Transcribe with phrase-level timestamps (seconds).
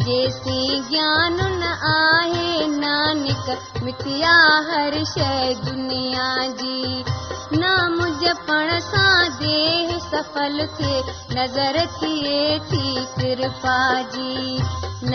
[0.00, 3.50] جيسي گيان نه آهي نانڪ
[3.82, 4.36] مٿيا
[4.68, 6.28] هر شيءِ دنيا
[6.60, 7.04] جي.
[7.58, 11.02] نام جپڻ سان ديهه سڦل ٿئي
[11.36, 13.78] نظر ٿئي ٿي ڪرپا
[14.16, 14.58] جي.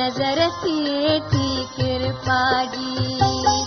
[0.02, 2.42] نظر ٿئي ٿي ڪرپا
[2.76, 3.65] جي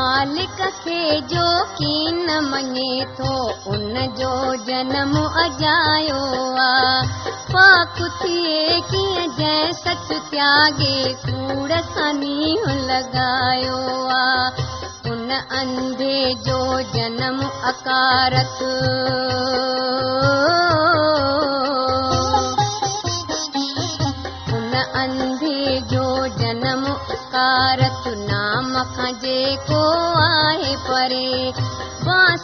[0.00, 1.00] مالڪ کي
[1.30, 1.46] جو
[1.78, 1.94] ڪه
[2.26, 3.32] نه مڃي ٿو
[3.72, 4.30] ان جو
[4.68, 6.20] جنم اجايو
[6.66, 10.94] آهي پاڪ ٿئي ڪيئن جنهن سچ تياگي
[11.26, 13.82] ڪوڙ سان نينهن لڳايو
[14.20, 14.64] آهي
[15.10, 16.60] ان انڌي جو
[16.96, 18.64] جنم اڪارت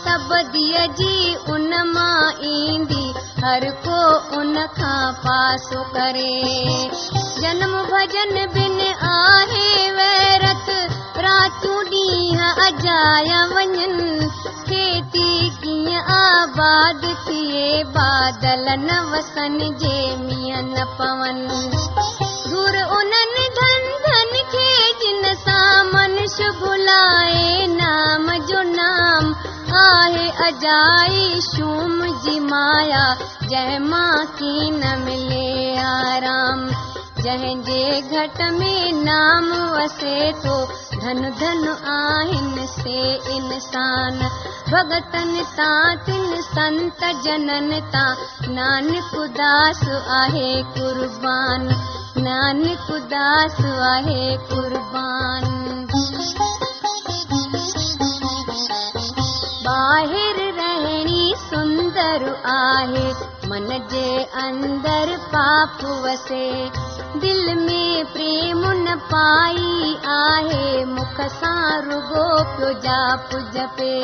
[0.09, 3.15] بديءَ جي ان مان ايندي.
[3.45, 4.01] هر ڪو
[4.41, 6.43] ان کان پاسو ڪري.
[7.43, 9.67] جنم ڀڄن بن آهي
[11.91, 14.29] ڏينهن اجايا وڃن.
[14.69, 21.49] کيتي ڪيئن آباد ٿئي بادل نه وسن جي مينهن نه پون
[30.57, 33.01] अजाई शूम जी माया
[33.49, 36.63] जंहिं मां की न मिले आराम।
[37.25, 40.55] जंहिंजे घट में नाम वसे थो
[40.95, 43.03] धन धन आहिनि से
[43.37, 44.19] इंसान।
[44.71, 48.09] भगतनि तां तिन संत जननि तां
[48.55, 49.85] नानक उदास
[50.23, 51.69] आहे कुर्बान।
[52.19, 53.61] नानक उदास
[53.93, 55.53] आहे कुर्बान।
[59.69, 60.46] ॿाहिरि
[63.51, 64.09] من جي
[64.41, 66.71] اندر پاپ وسي
[67.23, 67.85] دل ۾
[68.15, 72.27] پريم نه پائي آهي مک سان رڳو
[72.57, 73.97] پيو جاپ جپي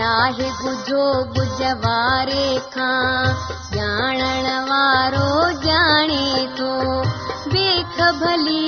[0.00, 1.06] ناهي گجهو
[1.38, 3.34] گجهه واري کان
[3.76, 5.30] ڄاڻڻ وارو
[5.66, 6.26] ڄاڻي
[8.20, 8.62] ڀلي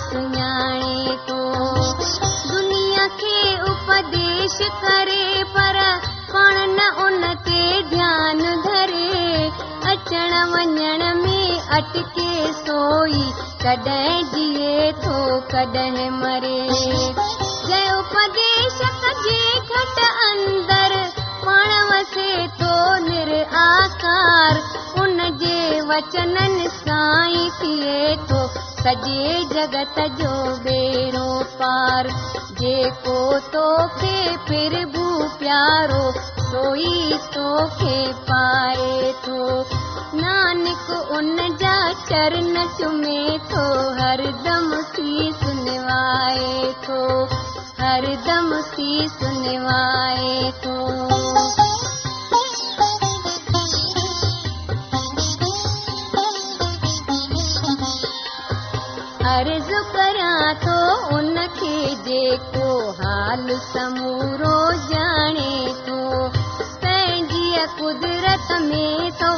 [0.00, 1.42] سڃاڻي ٿو
[2.50, 3.40] دنيا کي
[3.70, 5.76] اپديش ڪري پر
[6.32, 6.54] پاڻ
[9.92, 11.40] اچڻ وڃڻ ۾
[11.76, 12.32] اٽڪي
[12.64, 13.24] سوئي
[13.62, 15.20] ڪڏهن جيئي ٿو
[15.52, 16.60] ڪڏهن مري.
[17.68, 18.80] جنهن اپديش
[19.24, 19.40] جي
[19.70, 20.98] گهٽ اندر
[21.44, 22.74] پاڻ وسي ٿو
[23.06, 24.77] نر آڪار
[25.38, 28.38] ان جي وچنن سائين ٿئي ٿو
[28.82, 30.32] سڄي جگت جو
[30.64, 32.08] ٻيڙو پار.
[32.60, 33.18] جيڪو
[33.52, 34.18] توکي
[34.48, 36.10] ڦر ڀو پيارو
[36.50, 38.00] سوئي توکي
[38.30, 39.62] پائي ٿو.
[40.22, 41.76] نانڪ ان جا
[42.08, 43.64] چرڻ چمي ٿو
[44.00, 47.00] هردم شيس نوائي ٿو
[47.84, 51.27] هردم شيس نوائي ٿو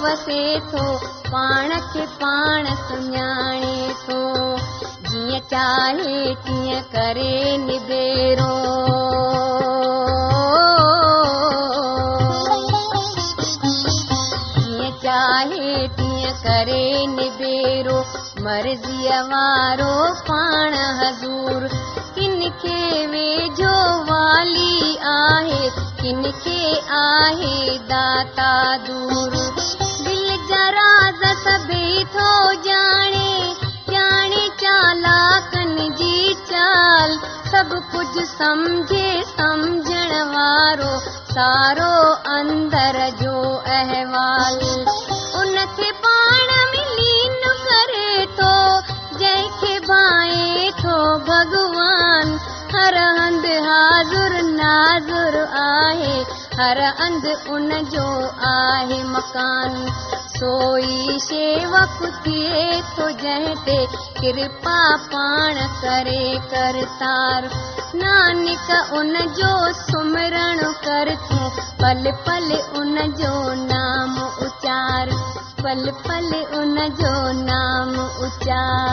[0.04, 0.84] وسي ٿو
[1.30, 4.20] پاڻ کي پاڻ سڃاڻي ٿو
[5.10, 8.54] جيئن چاهي تيئن ڪري نبيرو
[14.56, 17.98] جيئن چاهي تيئن ڪري نبيرو
[18.46, 19.94] مرضيءَ وارو
[20.28, 21.68] پاڻ حضور
[22.16, 25.62] ڪن کي ويجهو والي آهي
[26.02, 26.60] ڪن کي
[27.00, 28.52] آهي داتا
[28.88, 29.49] دور
[38.18, 40.92] سمجهي سمجهڻ وارو
[41.34, 41.92] سارو
[42.38, 43.00] اندر
[51.26, 52.28] ڀڳوان
[52.74, 56.16] هر هنڌ حاضر ناظر آهي
[56.60, 58.06] هر هنڌ ان جو
[58.50, 59.76] آهي مڪان.
[60.36, 63.78] سوئي شيوڪ ٿئي ٿو جنهن تي
[64.20, 64.78] ڪرپا
[65.12, 66.24] پاڻ ڪري
[66.54, 67.50] ڪرتار
[67.94, 71.48] नानक उन जो सुमरण कर तूं
[71.80, 73.32] पल पल उन जो
[73.62, 75.10] नाम उचार
[75.62, 77.90] पल पल उन जो नाम
[78.26, 78.89] उचार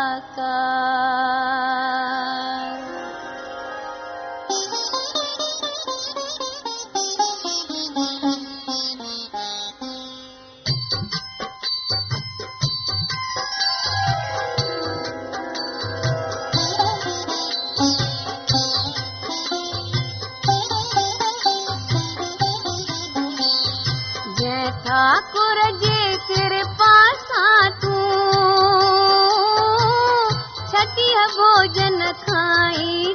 [24.39, 26.86] जय ठाकुर जे कृपा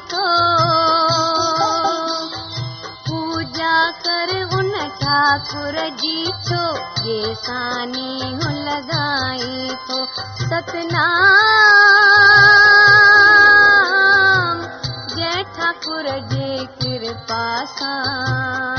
[0.10, 0.28] ٿو
[3.08, 4.72] پوڄا ڪر ان
[5.02, 6.18] ٺاڪر جي
[8.42, 9.54] هون لڳائي
[9.88, 10.00] ٿو
[10.44, 11.86] ستنام
[15.16, 16.52] جئي ٺاڪر جي
[16.82, 17.46] ڪرپا
[17.78, 18.71] سان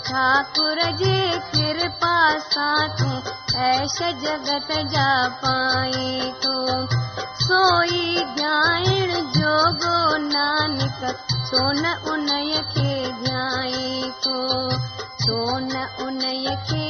[0.06, 1.16] ٺاڪر جي
[1.52, 2.16] ڪرپا
[2.50, 3.14] سان تون
[3.66, 5.08] ايش جگت جا
[5.42, 6.56] پائي ٿو
[7.46, 11.00] سوئي ڌيان جوگو نانڪ
[11.50, 12.92] ڇو نه اني کي
[13.22, 14.38] ڌيائي ٿو
[15.24, 16.87] ڇو نه اني کي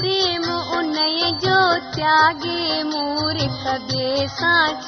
[0.00, 0.44] پريم
[0.76, 1.58] اني جو
[1.94, 2.82] تياگي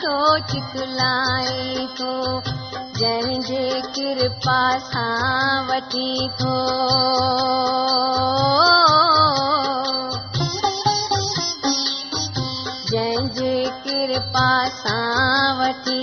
[0.01, 0.15] ڇو
[0.53, 2.15] چتلائي ٿو
[2.99, 3.65] جنهن جي
[3.97, 6.57] ڪرپا سان وٺي ٿو
[12.91, 14.49] جنهن جي ڪرپا
[14.83, 16.02] سان وٺي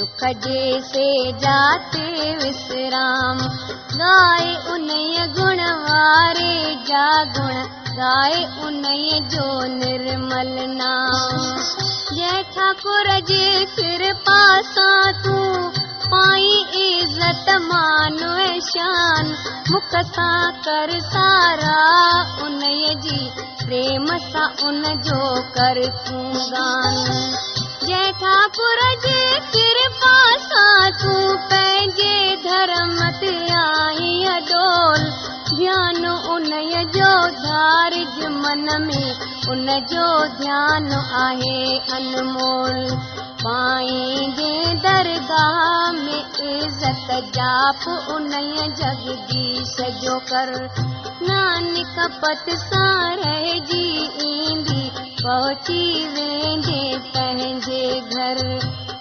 [0.00, 1.08] سک جي سي
[1.40, 3.40] جاتي وشرام.
[4.02, 6.54] ڳائي اني گڻ واري
[6.90, 7.58] جا گڻ
[7.96, 8.38] ڳائي
[8.68, 11.42] اني جو نرمل نام.
[12.16, 14.38] جئي ٺاڪر جي ڪرپا
[14.70, 15.68] سان تون
[16.08, 18.18] پائي عزت مان
[18.70, 19.30] شان.
[19.70, 21.84] مک سان ڪر سارا
[22.48, 23.20] اني جي
[23.66, 25.22] پريم سان ان جو
[25.54, 27.49] ڪر تون گان
[30.50, 30.92] سان
[31.50, 35.06] پنهنجي ڌرم تي آئي اڊول.
[35.58, 37.12] ڌيان اني جو
[37.44, 39.00] ڌارج من ۾
[39.50, 40.08] ان جو
[40.40, 42.78] ڌيان آهي انمول
[44.84, 50.52] درگاهه ۾ عزت جاپ اني جگديش جو ڪر.
[51.28, 53.88] نانڪ پت سان رهجي
[54.24, 54.84] ايندي
[55.22, 55.82] پهچي
[56.14, 58.38] ويندي پنهنجي گهر.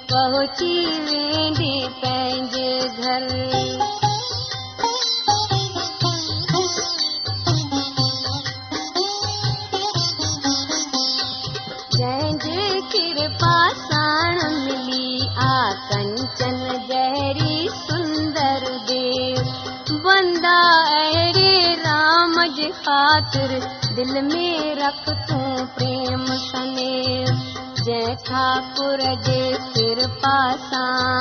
[0.10, 0.75] پهچي
[1.12, 3.99] ويندي پنهنجي گهر
[16.41, 19.43] جهڙي سندر ديو.
[20.03, 23.51] بندا وندري رام جي خاطر
[23.98, 24.46] دل ۾
[24.81, 27.34] رک تون پريم سمير
[27.86, 29.41] جنهن کان ٺاڪر جي
[29.75, 31.19] ڪرپاس سان.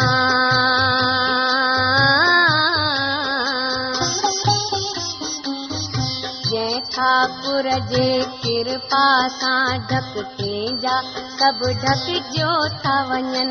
[6.95, 8.09] ٺاڪر جي
[8.45, 9.07] ڪرپا
[9.41, 9.87] سان.
[9.91, 10.97] ڍڪ تيجا
[11.39, 13.51] سڀ ڍڪجو ٿا وڃن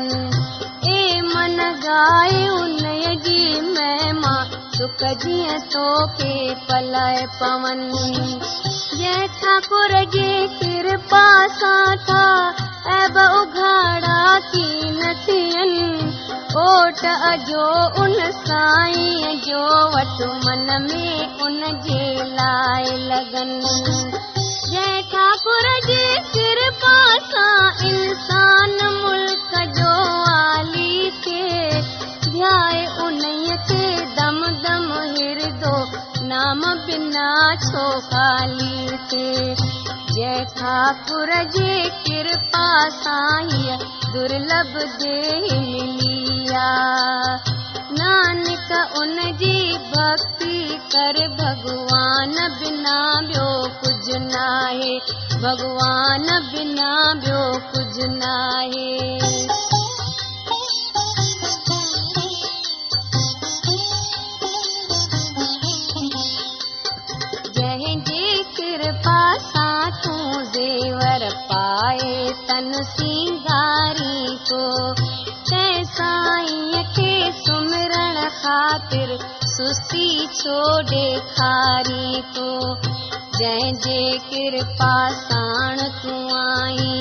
[5.72, 7.80] توکي پلائي پون.
[9.40, 11.24] ٺاڪر جي ڪرپا
[11.58, 12.24] سان ٿا
[12.94, 14.22] ايب اگهاڙا
[14.52, 15.74] ڪه نه ٿين
[16.62, 17.66] اوٽ اجو
[18.02, 19.64] ان سائين جو
[19.96, 21.10] وٽ من ۾
[21.46, 22.04] ان جي
[22.38, 23.52] لاءِ لڳن
[25.12, 26.04] ٺاڪر جي
[26.34, 26.96] ڪرپا
[27.30, 29.92] سان انسان ملڪ جو
[30.34, 31.10] آلي
[33.06, 33.22] ان
[33.68, 33.86] کي
[34.18, 35.76] دم دم هردو
[36.32, 37.30] نام بنا
[37.66, 42.66] ڇو خالي جنهن ٺاڪر جي ڪرپا
[43.02, 43.78] سان هيءَ
[44.14, 44.74] درلڀ
[45.70, 46.68] مليا
[49.00, 49.56] ان جي
[49.90, 50.56] ڀڪتي
[50.92, 52.98] ڪر ڀڳوان بنا
[53.28, 53.48] ٻيو
[53.82, 54.94] ڪجهه ناهي
[55.42, 56.92] ڀڳوان بنا
[57.24, 58.90] ٻيو ڪجهه ناهي.
[67.56, 68.26] جنهن جي
[68.58, 69.20] ڪرپا
[71.52, 74.18] پائي تن سنگاري
[78.42, 79.16] خاطر
[79.46, 82.74] سستي ڇو ڏيکاري تو.
[83.38, 86.94] جنهن جي ڪرپا ساڻ تون آئي.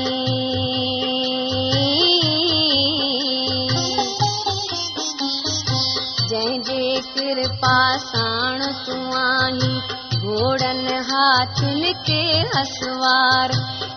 [6.29, 9.79] جنهن جي ڪرپا ساڻ تون آئي
[10.23, 13.49] گهوڙن هاٿين کي هسوار.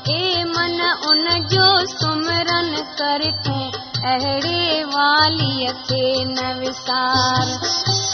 [0.06, 7.48] اي من ان جو سمرن ڪر تون اهڙي واليءَ کي نه وسار.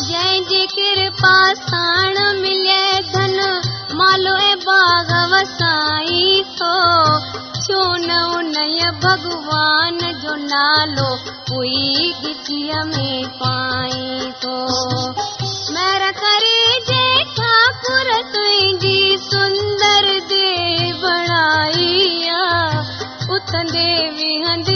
[0.07, 2.81] جنهن جي ڪرپا ساڻ ملي
[3.13, 3.37] ڌن
[4.01, 6.25] مالو ۽ باغ وسائي
[6.59, 6.73] ٿو
[7.67, 8.53] ڇو نه ان
[9.05, 11.09] ڀڳوان جو نالو
[11.51, 13.09] ڪوئي گچيءَ ۾
[13.43, 14.59] پائي ٿو
[15.77, 17.07] مير ڪري جي
[17.39, 19.01] ٺاڪر تنهنجي
[19.31, 21.95] سندر دي بڻائي
[23.37, 24.76] اٿندي وهندي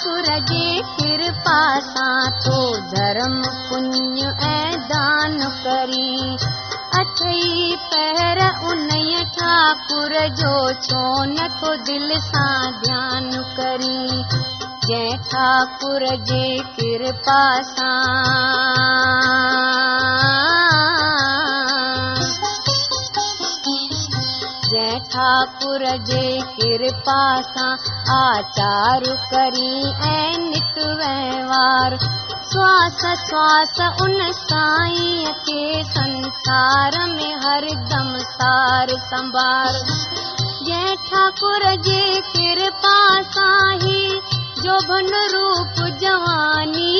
[0.00, 0.66] ٺاڪر جي
[0.98, 2.58] ڪرپا سان تو
[2.92, 3.34] ڌرم
[3.70, 6.14] پڻيه ۽ دان ڪري.
[7.00, 7.50] اٺئي
[7.90, 8.38] پهر
[8.70, 8.88] ان
[9.36, 10.54] ٺاڪر جو
[10.86, 13.24] ڇو نٿو دل سان ڌيان
[13.56, 14.00] ڪري.
[14.88, 16.46] جنهن ٺاڪر جي
[16.78, 17.42] ڪرپا
[17.74, 20.49] سان
[25.20, 26.26] ٺاڪر جي
[26.58, 29.72] ڪرپا سان آچار ڪري
[30.10, 31.96] ۽ نت وهنوار
[32.52, 33.74] شواس شواس
[34.04, 39.78] ان سائين کي سنسار ۾ هردم سار سنڀار.
[40.68, 42.96] جنهن ٺاڪر جي ڪرپا
[43.34, 44.02] سان هي
[44.62, 46.90] جو ڀن روپ جواني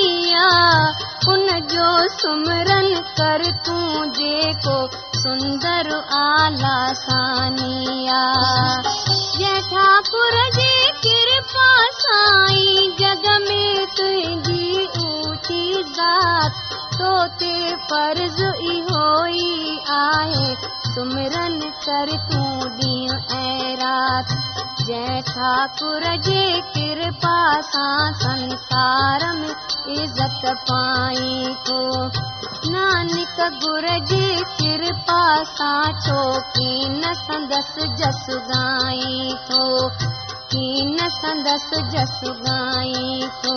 [1.32, 1.88] ان جو
[2.20, 2.86] سمرن
[3.18, 4.76] ڪر تون جيڪو
[5.22, 8.22] سندر اعليٰ سانيا.
[9.70, 10.70] ٺاڪر جي
[11.02, 13.58] ڪرپا سائين جڳ ۾
[13.98, 15.62] تنهنجي اوچي
[15.98, 17.12] ذات تو
[17.42, 17.52] تي
[17.90, 20.48] فرض اهو ئي آهي
[20.94, 26.44] سمرن ڪر تون ڏينهن ۽ رات ٺاڪر جي
[26.74, 27.34] ڪرپا
[27.66, 29.50] سان سنسار ۾
[29.96, 31.82] عزت پائي ٿو
[32.72, 34.26] نانڪ گر جي
[34.60, 35.20] ڪرپا
[35.52, 36.24] سان ڇو
[36.56, 37.70] ڪه نه سندس
[38.00, 39.62] جس ڳائي ٿو
[40.50, 40.66] ڪه
[40.96, 42.18] نه سندس جس
[42.48, 43.56] ڳائي ٿو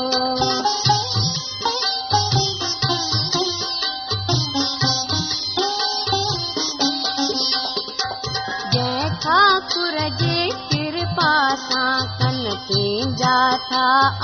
[8.73, 10.32] جئي ٺاڪر جي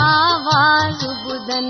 [0.03, 1.65] آواز ٻڌن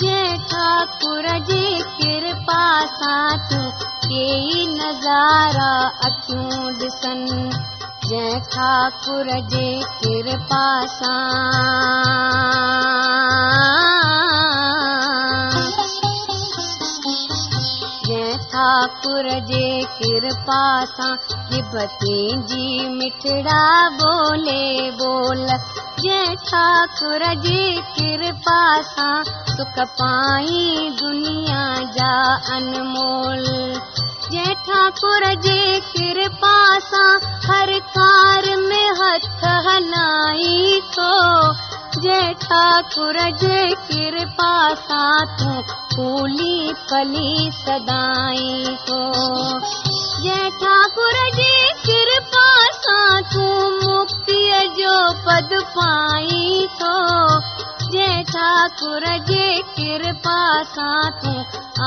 [0.00, 1.66] جنهن ٺاڪر جي
[1.98, 2.62] ڪرپا
[2.94, 3.68] سان تون
[4.06, 5.70] ڪئي نظارا
[6.08, 7.22] اکيون ڏسن
[8.08, 9.68] جنهن ٺاڪر جي
[10.02, 10.66] ڪرپا
[10.98, 11.26] سان
[18.08, 19.66] جنهن ٺاڪر جي
[19.98, 20.62] ڪرپا
[20.96, 21.16] سان
[22.50, 23.64] جي مٺڙا
[24.00, 25.46] بولي بول
[26.00, 27.60] जंहिं ठाकुर जी
[27.98, 29.06] कृपा सा,
[29.50, 31.62] सुख पाई दुनिया
[31.92, 32.16] जा
[32.56, 33.46] अनमोल।
[34.32, 37.04] जंहिं ठाकुर जे कृपा सा,
[37.46, 41.10] हर कार में हथ हलाई थो
[42.00, 45.04] जंहिं ठाकुर जे कृपा सा,
[45.38, 45.60] तू
[45.94, 49.02] फूली फली सदाई थो
[50.22, 51.54] जंहिं ठाकुर जी
[51.86, 52.46] कृपा
[52.88, 56.96] مڪتيءَ جو پد پائي ٿو
[57.92, 59.46] جنهن ٺاڪر جي
[59.78, 60.36] ڪرپا
[60.74, 61.38] سان تون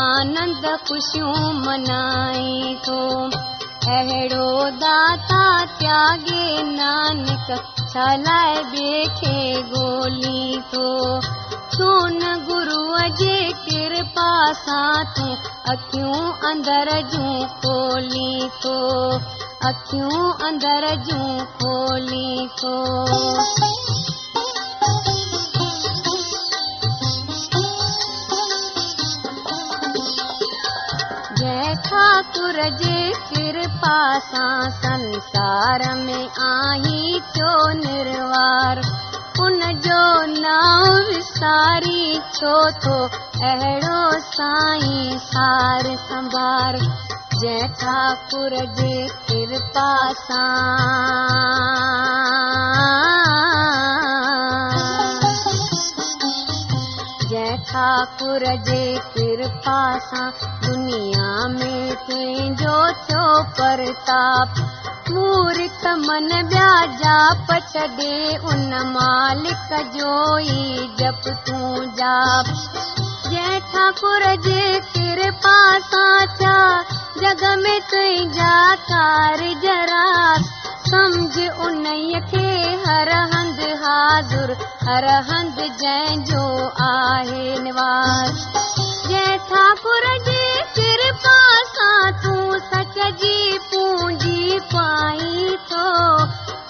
[0.02, 3.00] آنند خوشيون منائي ٿو
[3.96, 4.52] اهڙو
[4.84, 5.44] داتا
[5.80, 7.48] تياگي نانڪ
[8.26, 10.88] لاءِ ٻئي کي ڳولهي ٿو
[11.78, 14.32] سون گروءَ جي ڪرپا
[14.66, 15.36] سان تون
[15.76, 18.80] اکيون اندر جون کولي ٿو
[19.68, 22.76] اکيون اندر جون کولي ٿو
[32.80, 33.98] جي ڪرپا
[34.30, 37.52] سان سنسار ۾ آئي ٿيو
[37.82, 38.82] نروار.
[39.40, 40.02] ان جو
[40.40, 42.98] ناو وساري ڇو ٿو
[43.42, 44.02] اهڙو
[44.32, 46.82] سائين سار سنڀار.
[47.42, 48.96] جنهن ٺاڪر جي
[49.50, 49.94] ڪرپا
[50.28, 50.50] سان.
[57.30, 58.84] جنهن ٺاڪر جي
[59.16, 60.30] ڪرپا سان
[60.66, 61.72] دنيا ۾
[62.08, 63.26] تنهنجو ٿيو
[63.58, 64.62] پرتاپ؟
[65.10, 68.18] مورک من ٻيا جاپ ڇڏي
[68.52, 72.54] ان مالڪ جو ئي جپ تون جاپ
[73.32, 74.62] جنهن ٺاڪر جي
[74.94, 75.58] ڪرپا
[75.90, 76.60] سان ٿيا
[77.22, 78.54] جڳ ۾ تنهنجا
[78.90, 80.08] ڪار ذرا.
[80.92, 81.86] سمجهه ان
[82.32, 82.48] کي
[82.86, 84.56] هر هنڌ حاضر.
[84.88, 86.44] هر هنڌ جنهن جو
[86.88, 88.42] آهي نواس.
[89.10, 90.44] جنهن ٺاڪر جي
[90.78, 91.38] ڪرپا
[91.76, 93.38] سان تون سچ جي
[93.72, 95.88] پونجي پائي ٿو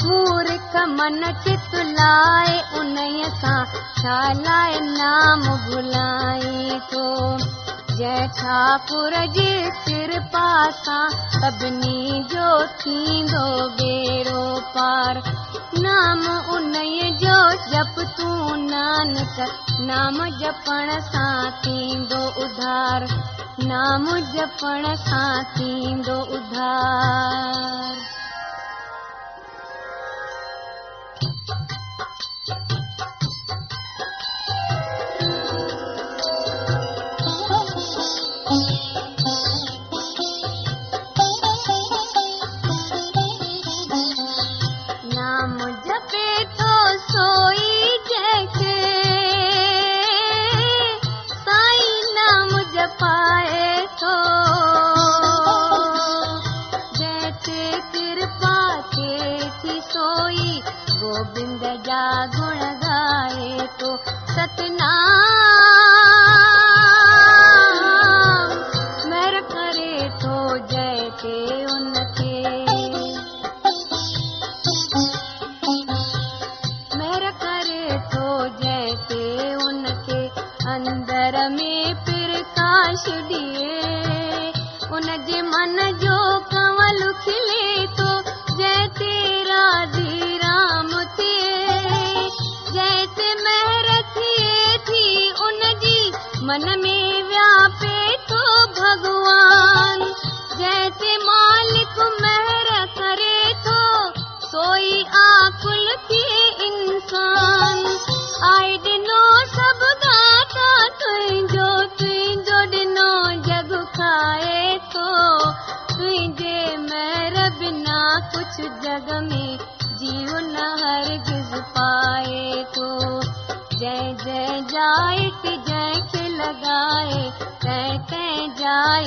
[0.10, 2.98] مورک من چت لاءِ ان
[3.42, 3.66] سان
[4.02, 6.19] ڇا لاءِ نام ڀلائي ٿو
[8.00, 9.54] جنهن ٺاڪر جي
[9.88, 12.50] ڪرپا سان سڀني جو
[12.84, 13.48] ٿيندو
[13.80, 15.20] ٻيڙو پار.
[15.86, 16.22] نام
[16.56, 16.74] ان
[17.24, 17.40] جو
[17.72, 19.40] جپ تون نانڪ
[19.90, 23.08] نام جپڻ سان ٿيندو اڌار.
[23.74, 28.09] نام جپڻ سان ٿيندو اڌار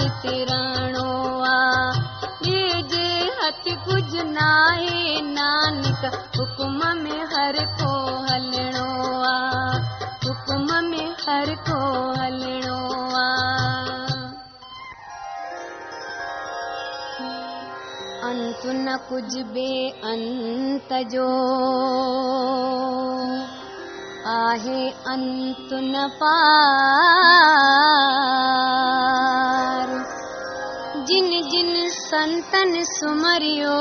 [0.00, 5.20] तिराणो आहे। जे हथ कुझु न आहे
[6.38, 12.83] हुकुम में हर को हलणो आहे। हुकुम में हर को हलणो
[13.16, 13.42] आहे।
[18.64, 21.26] न कुझु बे अंत जो
[24.26, 26.38] आहे अंत न पा
[32.12, 33.77] संतन सुमरियो।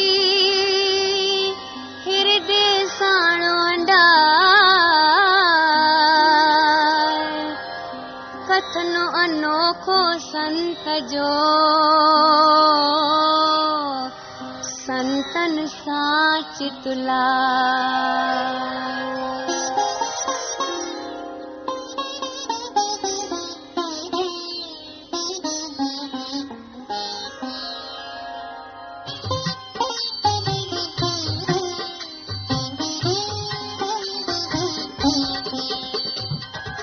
[2.04, 2.84] हृदय
[3.48, 4.04] अंडा
[8.50, 11.30] कथनो अनोखो संत जो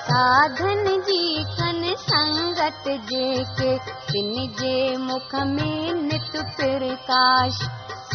[0.08, 3.76] साधन जी कन संगत जेके
[4.60, 7.58] जे मुख में नित प्रकाश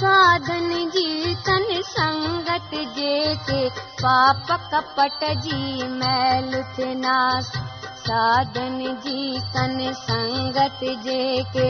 [0.04, 3.70] साधन जी कन संगत जेके
[4.02, 7.52] पाप कपट जी मैल थे नास
[8.00, 11.70] साधन जी कन संगत जेके।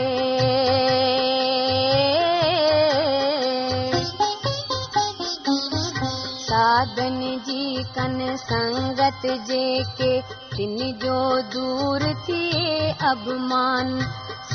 [6.43, 10.22] साधन जी कन संगत जेके
[10.56, 11.22] तिन जो
[11.54, 13.98] दूर थिए अभिमान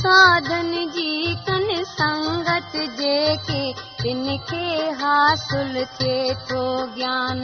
[0.00, 3.62] ساڌن جي ڪن سنگت جيڪي
[4.02, 4.66] تن کي
[5.00, 7.40] حاصل ٿئي ٿو گيان.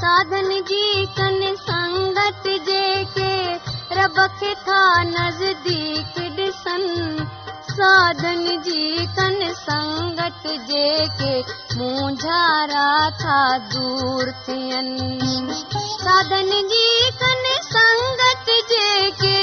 [0.00, 0.86] ساڌن جي
[1.18, 3.34] ڪن سنگت جيڪي
[5.14, 6.84] نزديڪ ڏسن.
[7.76, 11.34] ساڌن جي ڪن سنگت جيڪي
[11.78, 12.88] منجهارا
[13.22, 13.40] ٿا
[13.74, 14.88] دور ٿين.
[16.04, 16.88] ساڌن جي
[17.22, 19.33] ڪن سنگت جيڪي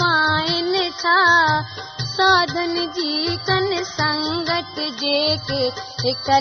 [0.00, 1.18] पाइनि था
[2.22, 5.62] ساڌن جي ڪن سنگت جيڪي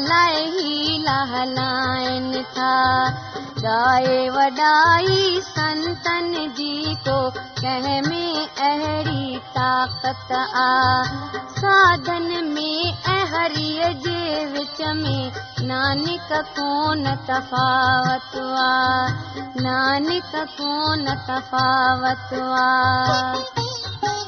[0.10, 2.74] لاءِ ئي لهلائن ٿا.
[4.36, 6.28] وڏائي سنتن
[6.60, 6.76] جي
[7.08, 7.16] ڪو
[7.62, 8.22] ڪنهن ۾
[8.68, 10.68] اهڙي طاقت آ.
[11.62, 12.70] ساڌن ۾
[14.06, 15.18] جي وچ ۾
[15.72, 18.72] نانڪ ڪونه تفاوت آ.
[19.68, 24.21] نانڪ ڪونه تفاوت آ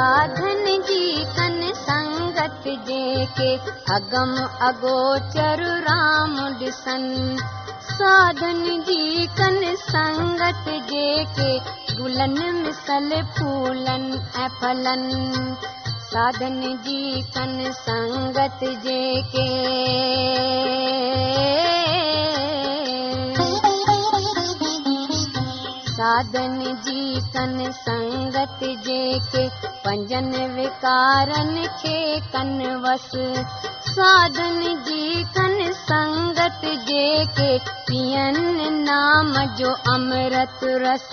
[0.00, 3.48] ساڌن جي ڪن سنگت جيڪي
[3.96, 4.30] اگم
[4.68, 7.04] اگوچر رام ڏسن
[7.88, 11.50] ساڌن جي ڪن سنگت جيڪي
[11.98, 14.08] گلن مسل ڦولن
[14.44, 15.04] ۽ ڦلن.
[16.12, 17.02] ساڌن جي
[17.34, 19.48] ڪن سنگت جيڪي
[26.20, 29.44] साधन जी कन संगत जेके
[29.84, 32.50] पंजनि विकारनि खे कन
[32.82, 33.08] वस।
[33.86, 41.08] साधन जी कन संगत जेके पियनि नाम जो अमृत रस।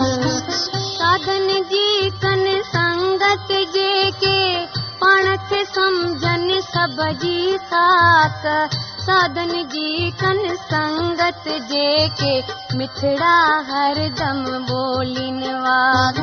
[0.74, 4.66] साधन जी कन संगत जेके
[5.00, 8.46] पाण खे सम्झनि सभ जी साक
[9.08, 10.40] ساڌن جي ڪن
[10.70, 12.32] سنگت جيڪي
[12.78, 13.36] مٺڙا
[13.68, 14.40] هردم
[14.70, 16.18] ٻولن واڪ.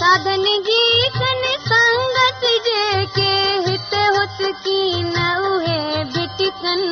[0.00, 0.84] ساڌن جي
[1.16, 3.32] ڪن سنگت جيڪي
[3.66, 6.84] هتي هت ڪين اهي ڀٽڪن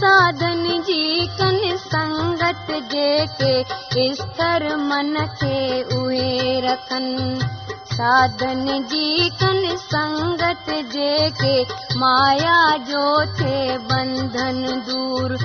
[0.00, 1.02] ساڌن جي
[1.38, 1.60] ڪن
[1.90, 3.54] سنگت جيڪي
[4.08, 5.62] استر من کي
[6.00, 7.08] اهي رکن
[7.98, 11.62] साधन जी कन संगत जेके,
[11.98, 15.36] माया जो थे बंधन दूर।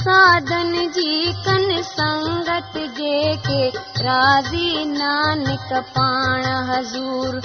[0.00, 3.68] साधन जी कन संगत जेके,
[4.02, 7.40] राज़ी नानक पाण हज़ूर।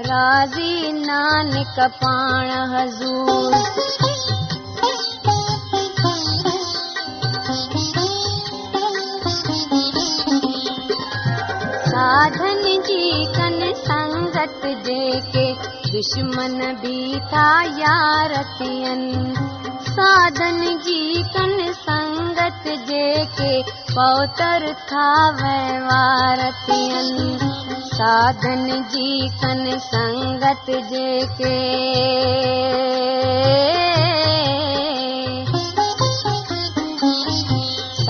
[0.00, 3.52] राज़ी नानक पाण हज़ूर।
[11.88, 13.24] साधन जी
[14.86, 15.52] जेके
[15.90, 19.34] दुश्मन भी था यार थियनि
[19.88, 25.08] साधन जी कन संगत जेके पौतर था
[25.40, 27.38] वहिंवार थियनि
[27.94, 31.54] साधन जी कन संगत जेके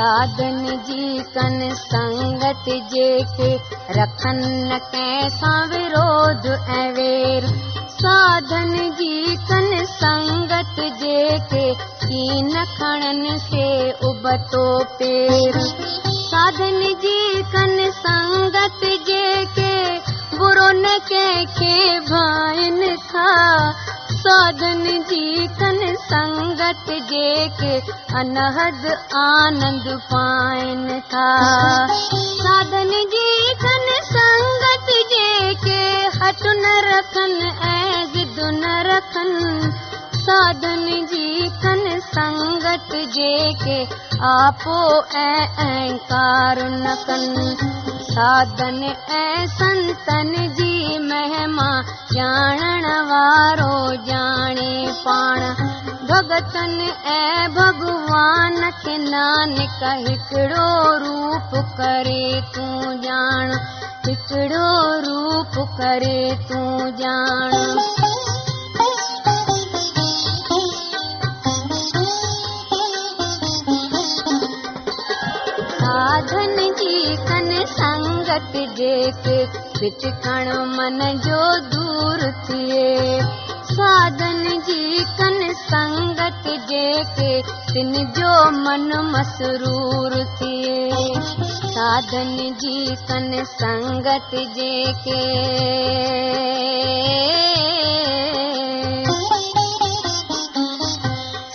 [0.06, 3.48] साधन जी कन संगत जेके
[3.92, 7.46] रखनि न कंहिंसां विरोध ऐं वेर।
[7.94, 11.64] साधन जी कन संगत जेके
[12.04, 13.66] कीन खणनि से
[14.08, 15.58] उबतो पेर।
[16.06, 19.74] साधन जी कन संगत जेके
[20.38, 23.28] बुरो न कंहिंखे भाइनि था
[24.26, 27.74] ساڌن جي ڪن سنگت جيڪي
[28.20, 28.86] انهد
[29.20, 31.26] آنند پائين ٿا.
[32.40, 33.28] ساڌن جي
[33.62, 35.78] ڪن سنگت جيڪي
[36.18, 37.38] هٽ نه رکن
[37.70, 38.06] ۽
[38.62, 39.32] نه رکن
[40.26, 43.76] ساڌن جي ڪن سنگت جيڪي
[44.28, 44.78] آپو
[45.20, 45.26] ۽
[45.64, 47.36] اهنڪار نه ڪن.
[48.08, 48.80] ساڌن
[49.18, 51.68] ۽ سنتن جي مهما
[52.14, 55.46] ڄاڻڻ وارو ڄاڻي پاڻ.
[56.10, 56.76] ڀگتن
[57.14, 58.60] ۽ ڀڳوان
[59.14, 60.68] نانڪ هڪڙو
[61.06, 63.56] روپ ڪري تون ڄاڻ.
[64.08, 64.68] هڪڙو
[65.08, 68.15] روپ ڪري تون ڄاڻ
[78.44, 79.44] जेके
[79.80, 83.20] विचकण मन जो दूर थिए।
[83.62, 90.90] साधन जी कन संगत जेके तिन जो मन मसरूर थिए।
[91.46, 95.36] साधन जी कन संगत जेके।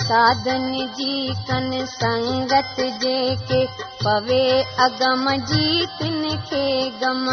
[0.04, 4.46] साधन जी कन संगत जेके پوي
[4.86, 6.68] اگم جي تن کي
[7.02, 7.28] گم.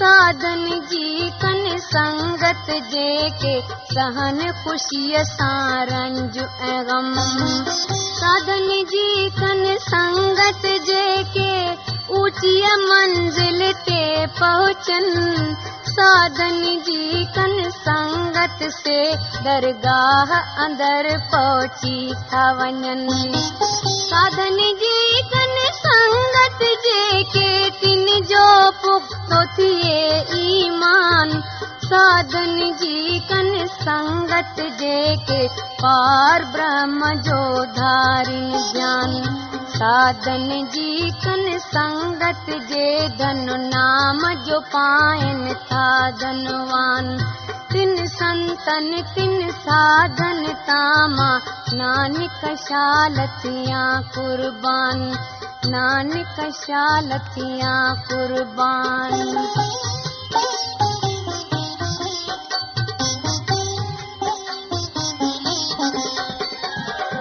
[0.00, 3.54] ساڌن جي ڪن سنگت جيڪي
[3.94, 7.08] سهن خوشيءَ سان رنج ۽ گم.
[8.20, 9.08] ساڌن جي
[9.40, 11.50] ڪن سنگت جيڪي
[12.18, 14.00] اوچيءَ منزل تي
[14.38, 15.06] پهچن.
[15.96, 19.00] ساڌن جي ڪن سنگت سي
[19.44, 21.98] درگاهه اندر پهچي
[22.30, 23.06] ٿا وڃن.
[24.10, 24.96] ساڌن جي
[27.82, 31.30] तिन जो पुख़्तो थिए ईमान।
[31.84, 35.48] साधन जी कन संगत जेके
[35.82, 39.12] पार ब्रह्म जो धारिन ज्ञान।
[39.66, 47.18] साधन जी कन संगत जे धन नाम जो पाइनि था धनवान।
[47.72, 51.30] तिन संतन तिन साधन तामा
[51.74, 55.12] नानक शालतियां कुर्बान
[55.66, 59.12] नानक शालतियाँ कुर्बान।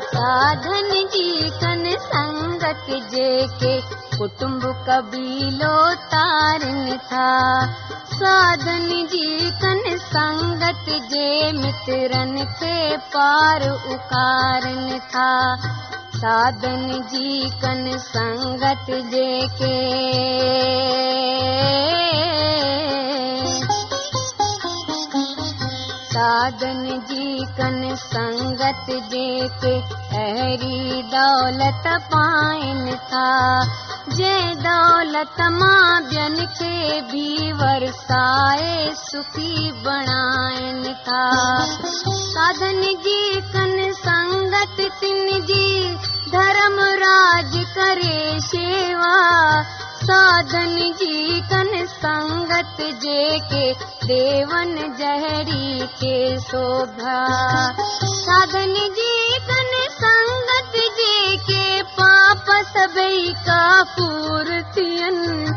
[0.06, 3.82] साधन जी कन संगत जेके,
[4.17, 7.65] कुटुंब कबीलो तारनि था।
[8.06, 15.30] साधन जी कन संगत जे, मित्रनि खे पार उकारनि था।
[16.21, 19.77] ساڌن جي ڪن سنگت جيڪي.
[26.13, 29.73] ساڌن جي ڪن سنگت جيڪي
[30.23, 33.29] اهڙي دولت پائين ٿا.
[34.17, 41.23] جنهن دولت مان ٻين کي به ورسائي سکي بڻائن ٿا.
[42.34, 43.21] ساڌن جي
[43.53, 44.78] ڪن سنگت
[47.79, 49.15] करे शेवा।
[50.09, 53.73] साधन जी कन संगत जेके
[54.05, 57.19] देवन जहरी के शोभा।
[58.03, 65.51] साधन जी कन संगत जेके पाप सभई कापूर थियनि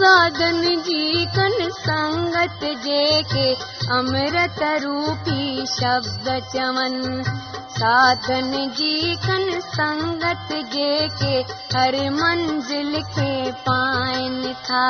[0.00, 3.48] ساڌن جي ڪن سنگت جيڪي
[3.96, 6.94] امرت روپي شبد چون.
[7.74, 8.94] ساڌن جي
[9.26, 11.34] ڪن سنگت جيڪي
[11.74, 13.34] هر منزل کي
[13.66, 14.86] پائين ٿا.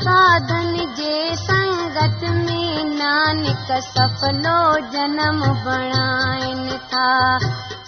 [0.00, 2.58] ساڌن جي سنگت ۾
[2.98, 4.58] نانڪ سڦلو
[4.96, 7.08] جنم بڻائن ٿا.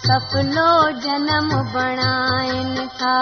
[0.07, 0.71] سڦلو
[1.07, 3.17] جنم بڻائن ٿا